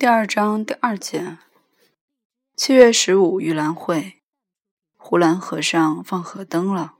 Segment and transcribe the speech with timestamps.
[0.00, 1.38] 第二章第二节，
[2.54, 4.20] 七月十五盂兰会，
[4.96, 6.94] 湖南河上放河灯了。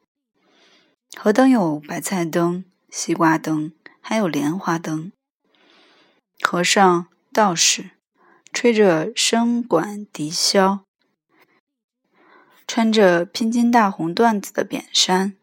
[1.16, 5.12] 河灯有白菜灯、西瓜灯，还有莲花灯。
[6.40, 7.90] 和尚道士
[8.52, 10.80] 吹着笙管笛箫，
[12.66, 15.36] 穿着拼金大红缎子的扁衫，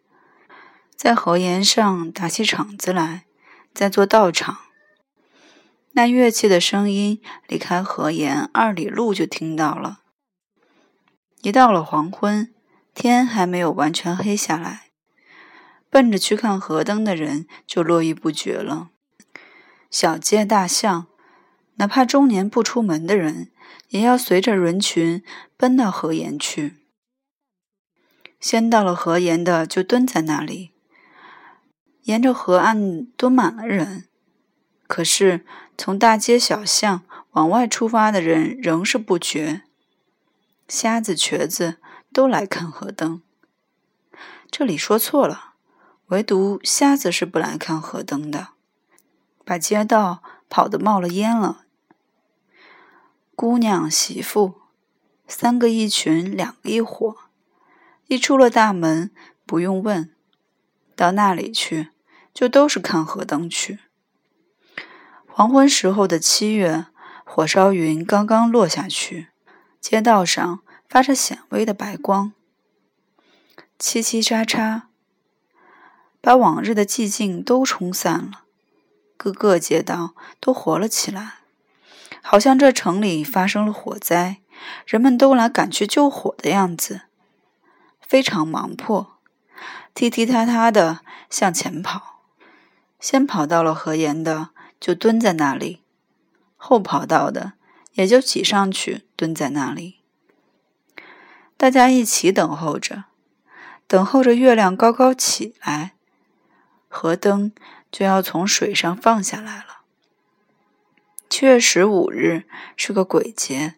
[0.97, 3.23] 在河沿上打起场子来，
[3.73, 4.64] 在做道场。
[5.97, 10.01] 那乐器的声音，离开河沿二里路就听到了。
[11.41, 12.53] 一到了黄昏，
[12.93, 14.89] 天还没有完全黑下来，
[15.89, 18.89] 奔着去看河灯的人就络绎不绝了。
[19.89, 21.07] 小街大巷，
[21.75, 23.51] 哪怕中年不出门的人，
[23.87, 25.23] 也要随着人群
[25.55, 26.75] 奔到河沿去。
[28.41, 30.71] 先到了河沿的就蹲在那里，
[32.01, 34.09] 沿着河岸蹲满了人。
[34.87, 35.45] 可是，
[35.77, 39.63] 从大街小巷往外出发的人仍是不绝，
[40.67, 41.77] 瞎子、瘸子
[42.13, 43.21] 都来看河灯。
[44.51, 45.53] 这里说错了，
[46.07, 48.49] 唯独瞎子是不来看河灯的，
[49.43, 51.65] 把街道跑得冒了烟了。
[53.35, 54.61] 姑娘、媳妇，
[55.27, 57.17] 三个一群，两个一伙，
[58.07, 59.11] 一出了大门，
[59.45, 60.13] 不用问，
[60.95, 61.89] 到那里去，
[62.33, 63.79] 就都是看河灯去。
[65.37, 66.85] 黄昏时候的七月，
[67.25, 69.27] 火烧云刚刚落下去，
[69.81, 72.31] 街道上发着显微的白光，
[73.77, 74.83] 叽叽喳喳，
[76.21, 78.43] 把往日的寂静都冲散了。
[79.17, 81.39] 各个街道都活了起来，
[82.21, 84.37] 好像这城里发生了火灾，
[84.87, 87.01] 人们都来赶去救火的样子，
[87.99, 89.17] 非常忙迫，
[89.93, 92.21] 踢踢踏踏的向前跑，
[93.01, 94.51] 先跑到了河沿的。
[94.79, 95.81] 就蹲在那里，
[96.55, 97.53] 后跑道的
[97.93, 99.99] 也就挤上去蹲在那里。
[101.57, 103.05] 大家一起等候着，
[103.87, 105.93] 等候着月亮高高起来，
[106.87, 107.51] 河灯
[107.91, 109.81] 就要从水上放下来了。
[111.29, 112.43] 七月十五日
[112.75, 113.75] 是个鬼节，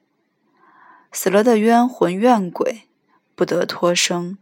[1.11, 2.87] 死了的冤魂怨鬼
[3.35, 4.37] 不得脱生，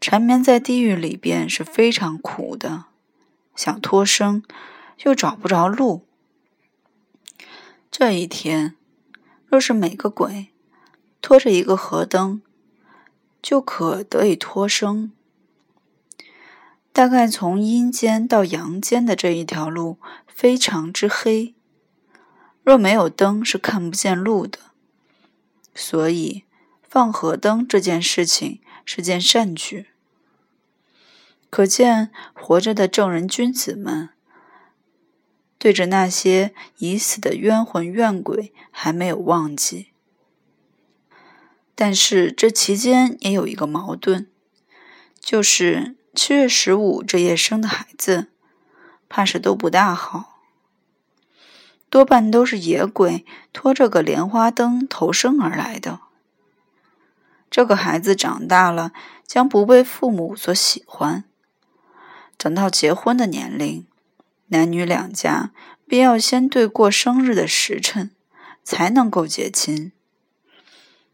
[0.00, 2.84] 缠绵在地狱里边是非常苦的，
[3.54, 4.42] 想脱生。
[5.02, 6.06] 又找不着路。
[7.90, 8.76] 这一天，
[9.46, 10.48] 若是每个鬼
[11.20, 12.42] 拖着一个河灯，
[13.42, 15.12] 就可得以脱生。
[16.92, 21.54] 大概从阴间到阳间的这一条路非常之黑，
[22.62, 24.58] 若没有灯是看不见路的。
[25.74, 26.44] 所以
[26.82, 29.86] 放河灯这件事情是件善举。
[31.48, 34.10] 可见活着的正人君子们。
[35.60, 39.88] 对着那些已死的冤魂怨鬼还没有忘记，
[41.74, 44.26] 但是这期间也有一个矛盾，
[45.20, 48.28] 就是七月十五这夜生的孩子，
[49.10, 50.40] 怕是都不大好，
[51.90, 56.00] 多半都是野鬼拖着个莲花灯投生而来的。
[57.50, 58.92] 这个孩子长大了，
[59.26, 61.24] 将不被父母所喜欢，
[62.38, 63.86] 等到结婚的年龄。
[64.50, 65.52] 男女两家
[65.86, 68.10] 必要先对过生日的时辰，
[68.62, 69.92] 才能够结亲。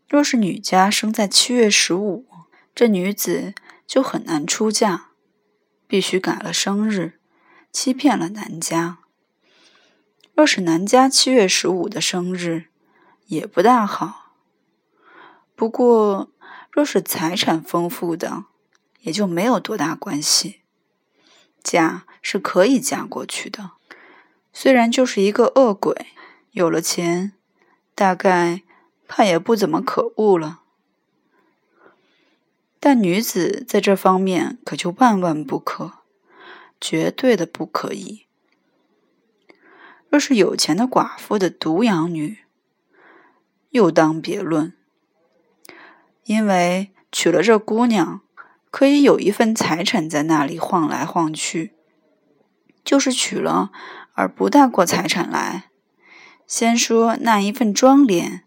[0.08, 2.26] 若是女家生在七月十五，
[2.74, 3.54] 这女子
[3.86, 5.08] 就很难出嫁，
[5.86, 7.18] 必须改了生日，
[7.70, 8.98] 欺骗了男家。
[10.34, 12.66] 若是男家七月十五的生日，
[13.26, 14.32] 也不大好。
[15.54, 16.30] 不过，
[16.70, 18.44] 若是财产丰富的，
[19.00, 20.60] 也就没有多大关系。
[21.66, 23.72] 嫁是可以嫁过去的，
[24.52, 26.06] 虽然就是一个恶鬼，
[26.52, 27.32] 有了钱，
[27.92, 28.62] 大概
[29.08, 30.60] 怕也不怎么可恶了。
[32.78, 35.94] 但女子在这方面可就万万不可，
[36.80, 38.26] 绝对的不可以。
[40.08, 42.38] 若是有钱的寡妇的独养女，
[43.70, 44.72] 又当别论，
[46.22, 48.20] 因为娶了这姑娘。
[48.76, 51.72] 可以有一份财产在那里晃来晃去，
[52.84, 53.70] 就是娶了
[54.12, 55.70] 而不带过财产来，
[56.46, 58.44] 先说那一份庄莲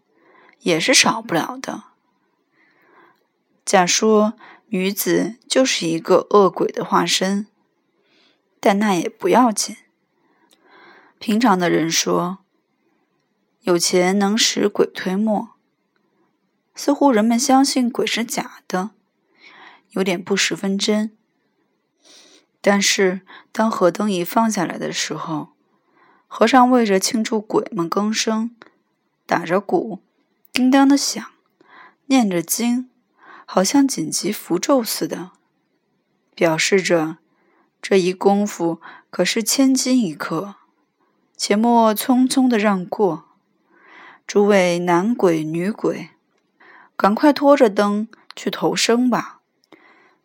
[0.60, 1.82] 也是少不了的。
[3.64, 4.34] 假说
[4.68, 7.48] 女子就是一个恶鬼的化身，
[8.60, 9.76] 但那也不要紧。
[11.18, 12.38] 平常的人说，
[13.62, 15.56] 有钱能使鬼推磨，
[16.76, 18.90] 似乎人们相信鬼是假的。
[19.90, 21.10] 有点不十分真，
[22.60, 23.22] 但是
[23.52, 25.48] 当河灯一放下来的时候，
[26.26, 28.54] 和尚为着庆祝鬼们更生，
[29.26, 30.00] 打着鼓，
[30.52, 31.24] 叮当的响，
[32.06, 32.88] 念着经，
[33.44, 35.32] 好像紧急符咒似的，
[36.34, 37.18] 表示着
[37.82, 40.54] 这一功夫可是千金一刻，
[41.36, 43.24] 且莫匆匆的让过。
[44.26, 46.10] 诸位男鬼女鬼，
[46.96, 49.39] 赶快拖着灯去投生吧。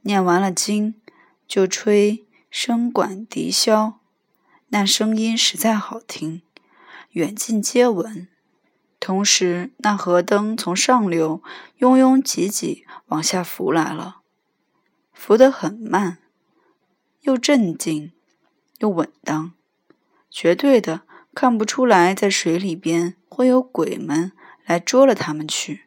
[0.07, 0.93] 念完了经，
[1.47, 3.95] 就吹笙管笛箫，
[4.67, 6.43] 那声音实在好听。
[7.13, 8.27] 远近皆闻，
[8.99, 11.41] 同时那河灯从上流
[11.77, 14.17] 拥拥挤挤往下浮来了，
[15.11, 16.19] 浮得很慢，
[17.21, 18.11] 又镇静，
[18.77, 19.53] 又稳当，
[20.29, 21.01] 绝对的
[21.33, 24.31] 看不出来在水里边会有鬼们
[24.65, 25.85] 来捉了他们去。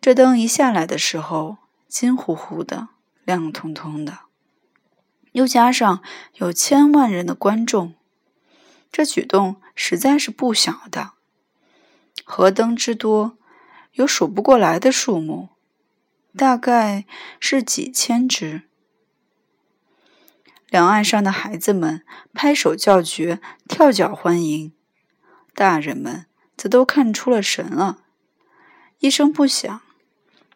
[0.00, 1.58] 这灯一下来的时候，
[1.94, 2.88] 金乎乎的，
[3.24, 4.22] 亮彤彤的，
[5.30, 6.02] 又加上
[6.34, 7.94] 有千万人的观众。
[8.90, 11.12] 这举动实在是不小的，
[12.24, 13.38] 河灯之多，
[13.92, 15.50] 有数不过来的数目，
[16.36, 17.04] 大概
[17.38, 18.62] 是几千只。
[20.68, 24.72] 两岸上的孩子们拍手叫绝，跳脚欢迎；
[25.54, 26.26] 大人们
[26.56, 28.02] 则都看出了神了，
[28.98, 29.80] 一声不响，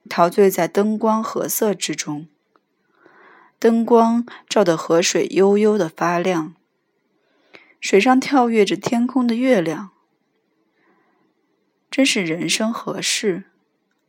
[0.09, 2.27] 陶醉在灯光和色之中。
[3.61, 6.55] 灯光照得河水悠悠的发亮。
[7.81, 9.91] 水上跳跃着天空的月亮，
[11.89, 13.45] 真是人生何事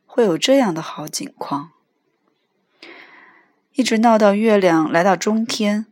[0.07, 1.71] 会有这样的好景况？
[3.73, 5.85] 一直闹到月亮来到中天，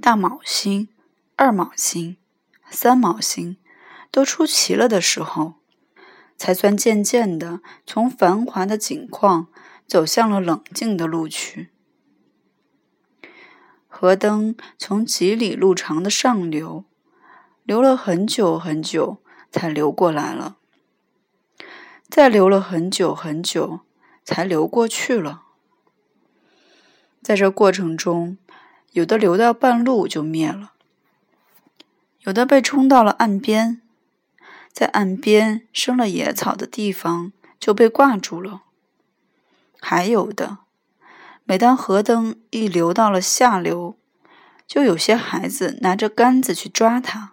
[0.00, 0.88] 大卯星、
[1.36, 2.18] 二卯星、
[2.70, 3.56] 三卯星
[4.10, 5.54] 都出齐了的时候，
[6.38, 9.48] 才算渐渐的从繁华的景况
[9.86, 11.68] 走向了冷静的路去。
[13.86, 16.84] 河灯从几里路长的上流，
[17.64, 19.18] 流了很久很久，
[19.50, 20.56] 才流过来了；
[22.08, 23.80] 再流了很久很久，
[24.22, 25.42] 才流过去了。
[27.20, 28.38] 在这过程中，
[28.92, 30.74] 有的流到半路就灭了，
[32.20, 33.82] 有的被冲到了岸边，
[34.72, 38.62] 在岸边生了野草的地方就被挂住了，
[39.80, 40.58] 还有的。
[41.44, 43.98] 每当河灯一流到了下流，
[44.66, 47.32] 就有些孩子拿着杆子去抓它，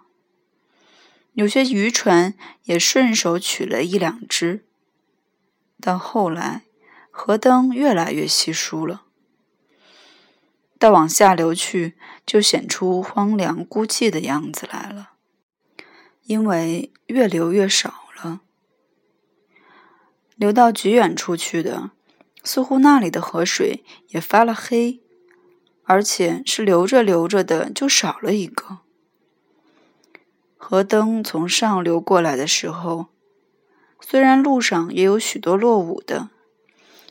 [1.34, 2.34] 有些渔船
[2.64, 4.64] 也顺手取了一两只。
[5.82, 6.62] 到后来，
[7.12, 9.04] 河灯越来越稀疏了，
[10.80, 11.96] 到往下流去，
[12.26, 15.10] 就显出荒凉孤寂的样子来了，
[16.26, 18.42] 因为越流越少了，
[20.36, 21.92] 流到极远处去的。
[22.44, 25.02] 似乎那里的河水也发了黑，
[25.84, 28.82] 而且是流着流着的就少了一个。
[30.56, 33.08] 河灯从上流过来的时候，
[34.00, 36.30] 虽然路上也有许多落伍的，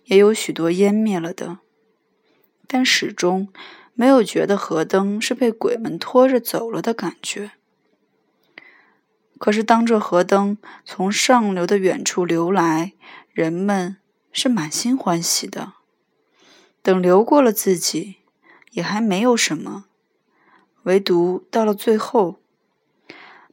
[0.04, 1.58] 也有许多湮灭了的，
[2.68, 3.48] 但始终
[3.94, 7.52] 没有觉得河灯是被鬼们拖着走了的感觉。
[9.44, 10.56] 可是当这河灯
[10.86, 12.94] 从上流的远处流来，
[13.34, 13.98] 人们。
[14.32, 15.74] 是满心欢喜的，
[16.82, 18.16] 等流过了自己，
[18.70, 19.84] 也还没有什么，
[20.84, 22.40] 唯独到了最后，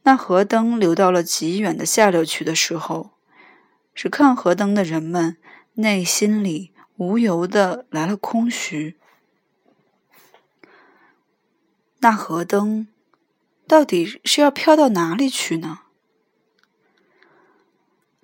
[0.02, 3.10] 那河灯流到了极远的下流去的时候，
[3.94, 5.36] 是看河灯的人们
[5.74, 8.96] 内心里无由的来了空虚。
[12.00, 12.88] 那河灯
[13.72, 15.78] 到底是要飘到哪里去呢？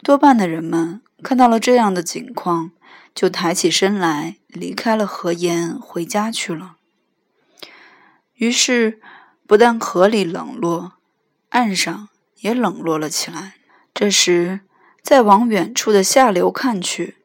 [0.03, 1.01] 多半的人们。
[1.23, 2.73] 看到了这样的景况，
[3.15, 6.77] 就抬起身来离开了河沿，回家去了。
[8.35, 9.01] 于是，
[9.47, 10.93] 不但河里冷落，
[11.49, 13.55] 岸上也冷落了起来。
[13.95, 14.61] 这时，
[15.03, 17.17] 再往远处的下流看去，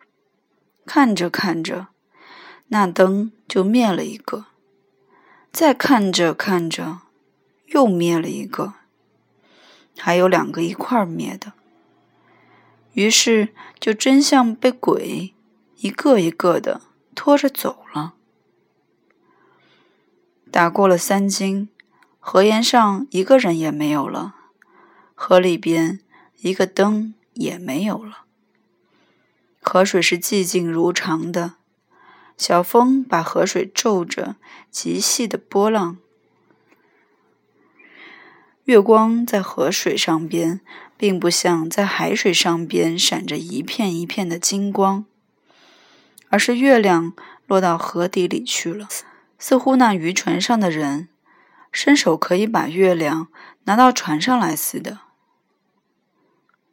[0.86, 1.88] 看着看着，
[2.70, 4.46] 那灯就灭了一个；
[5.52, 7.00] 再看着看着，
[7.74, 8.74] 又灭了一个，
[9.98, 11.54] 还有两个一块灭的。
[12.94, 13.50] 于是，
[13.80, 15.34] 就真像被鬼
[15.78, 16.82] 一个一个的
[17.16, 18.14] 拖着走了。
[20.52, 21.68] 打过了三更，
[22.20, 24.36] 河沿上一个人也没有了，
[25.16, 26.00] 河里边
[26.42, 28.26] 一个灯也没有了。
[29.60, 31.56] 河水是寂静如常的，
[32.38, 34.36] 小风把河水皱着
[34.70, 35.98] 极细的波浪。
[38.66, 40.62] 月光在河水上边，
[40.96, 45.04] 并不像在海水上边闪着一片一片的金光，
[46.30, 47.14] 而是月亮
[47.46, 48.88] 落到河底里去了，
[49.38, 51.10] 似乎那渔船上的人
[51.74, 53.28] 伸手可以把月亮
[53.66, 55.00] 拿到船上来似的。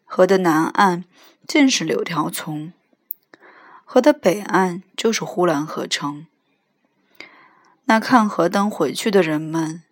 [0.05, 1.05] 河的南岸
[1.47, 2.73] 尽是柳条丛，
[3.85, 6.27] 河的北岸就是呼兰河城。
[7.87, 9.83] 那看河灯回去的人们，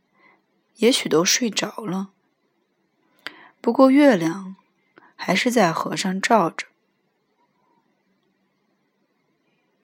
[0.78, 2.10] 也许都睡着了。
[3.60, 4.56] 不过月亮
[5.14, 6.66] 还是在河上照着。